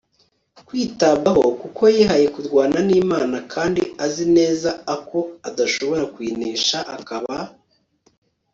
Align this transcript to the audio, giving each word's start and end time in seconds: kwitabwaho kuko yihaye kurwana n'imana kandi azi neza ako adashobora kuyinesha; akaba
kwitabwaho 0.67 1.45
kuko 1.61 1.81
yihaye 1.95 2.25
kurwana 2.35 2.77
n'imana 2.87 3.37
kandi 3.53 3.81
azi 4.05 4.25
neza 4.37 4.69
ako 4.95 5.19
adashobora 5.49 6.03
kuyinesha; 6.13 6.77
akaba 6.97 7.35